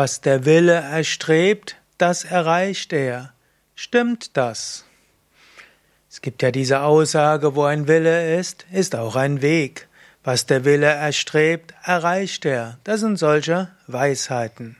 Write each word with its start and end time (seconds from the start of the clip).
Was 0.00 0.20
der 0.20 0.44
Wille 0.44 0.74
erstrebt, 0.74 1.74
das 1.98 2.22
erreicht 2.22 2.92
er. 2.92 3.32
Stimmt 3.74 4.36
das? 4.36 4.84
Es 6.08 6.22
gibt 6.22 6.40
ja 6.40 6.52
diese 6.52 6.82
Aussage, 6.82 7.56
wo 7.56 7.64
ein 7.64 7.88
Wille 7.88 8.38
ist, 8.38 8.64
ist 8.70 8.94
auch 8.94 9.16
ein 9.16 9.42
Weg. 9.42 9.88
Was 10.22 10.46
der 10.46 10.64
Wille 10.64 10.86
erstrebt, 10.86 11.74
erreicht 11.82 12.44
er. 12.44 12.78
Das 12.84 13.00
sind 13.00 13.16
solche 13.16 13.70
Weisheiten. 13.88 14.76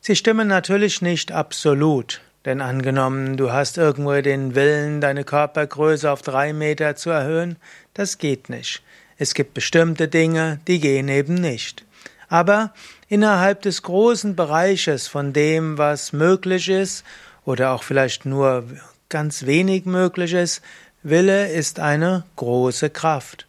Sie 0.00 0.16
stimmen 0.16 0.48
natürlich 0.48 1.02
nicht 1.02 1.30
absolut, 1.30 2.20
denn 2.44 2.60
angenommen, 2.60 3.36
du 3.36 3.52
hast 3.52 3.78
irgendwo 3.78 4.20
den 4.22 4.56
Willen, 4.56 5.00
deine 5.00 5.22
Körpergröße 5.22 6.10
auf 6.10 6.22
drei 6.22 6.52
Meter 6.52 6.96
zu 6.96 7.10
erhöhen, 7.10 7.58
das 7.94 8.18
geht 8.18 8.48
nicht. 8.48 8.82
Es 9.18 9.34
gibt 9.34 9.54
bestimmte 9.54 10.08
Dinge, 10.08 10.58
die 10.66 10.80
gehen 10.80 11.06
eben 11.06 11.34
nicht. 11.34 11.84
Aber 12.32 12.72
innerhalb 13.08 13.60
des 13.60 13.82
großen 13.82 14.36
Bereiches 14.36 15.06
von 15.06 15.34
dem, 15.34 15.76
was 15.76 16.14
möglich 16.14 16.70
ist 16.70 17.04
oder 17.44 17.72
auch 17.72 17.82
vielleicht 17.82 18.24
nur 18.24 18.64
ganz 19.10 19.44
wenig 19.44 19.84
möglich 19.84 20.32
ist, 20.32 20.62
Wille 21.02 21.48
ist 21.52 21.78
eine 21.78 22.24
große 22.36 22.88
Kraft. 22.88 23.46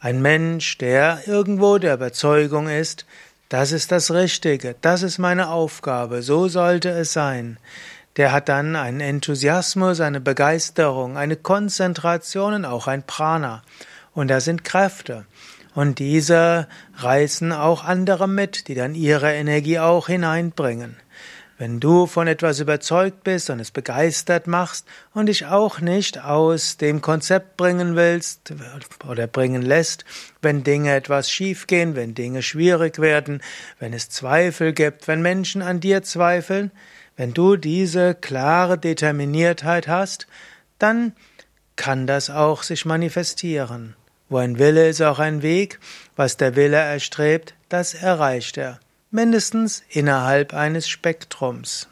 Ein 0.00 0.22
Mensch, 0.22 0.76
der 0.78 1.20
irgendwo 1.26 1.78
der 1.78 1.94
Überzeugung 1.94 2.68
ist, 2.68 3.06
das 3.48 3.70
ist 3.70 3.92
das 3.92 4.10
Richtige, 4.10 4.74
das 4.80 5.04
ist 5.04 5.18
meine 5.18 5.50
Aufgabe, 5.50 6.22
so 6.22 6.48
sollte 6.48 6.88
es 6.88 7.12
sein, 7.12 7.58
der 8.16 8.32
hat 8.32 8.48
dann 8.48 8.74
einen 8.74 8.98
Enthusiasmus, 8.98 10.00
eine 10.00 10.20
Begeisterung, 10.20 11.16
eine 11.16 11.36
Konzentration 11.36 12.54
und 12.54 12.64
auch 12.64 12.88
ein 12.88 13.04
Prana. 13.04 13.62
Und 14.14 14.28
da 14.28 14.40
sind 14.40 14.64
Kräfte. 14.64 15.26
Und 15.76 15.98
diese 15.98 16.68
reißen 16.96 17.52
auch 17.52 17.84
andere 17.84 18.26
mit, 18.26 18.68
die 18.68 18.74
dann 18.74 18.94
ihre 18.94 19.34
Energie 19.34 19.78
auch 19.78 20.06
hineinbringen. 20.06 20.96
Wenn 21.58 21.80
du 21.80 22.06
von 22.06 22.28
etwas 22.28 22.60
überzeugt 22.60 23.24
bist 23.24 23.50
und 23.50 23.60
es 23.60 23.72
begeistert 23.72 24.46
machst 24.46 24.86
und 25.12 25.26
dich 25.26 25.44
auch 25.44 25.80
nicht 25.80 26.24
aus 26.24 26.78
dem 26.78 27.02
Konzept 27.02 27.58
bringen 27.58 27.94
willst 27.94 28.54
oder 29.06 29.26
bringen 29.26 29.60
lässt, 29.60 30.06
wenn 30.40 30.64
Dinge 30.64 30.94
etwas 30.94 31.30
schiefgehen, 31.30 31.94
wenn 31.94 32.14
Dinge 32.14 32.40
schwierig 32.40 32.98
werden, 32.98 33.42
wenn 33.78 33.92
es 33.92 34.08
Zweifel 34.08 34.72
gibt, 34.72 35.08
wenn 35.08 35.20
Menschen 35.20 35.60
an 35.60 35.80
dir 35.80 36.02
zweifeln, 36.02 36.70
wenn 37.18 37.34
du 37.34 37.56
diese 37.56 38.14
klare 38.14 38.78
Determiniertheit 38.78 39.88
hast, 39.88 40.26
dann 40.78 41.12
kann 41.76 42.06
das 42.06 42.30
auch 42.30 42.62
sich 42.62 42.86
manifestieren. 42.86 43.94
Wo 44.28 44.38
ein 44.38 44.58
Wille 44.58 44.88
ist 44.88 45.02
auch 45.02 45.18
ein 45.18 45.42
Weg, 45.42 45.78
was 46.16 46.36
der 46.36 46.56
Wille 46.56 46.76
erstrebt, 46.76 47.54
das 47.68 47.94
erreicht 47.94 48.56
er, 48.56 48.80
mindestens 49.10 49.82
innerhalb 49.88 50.52
eines 50.52 50.88
Spektrums. 50.88 51.88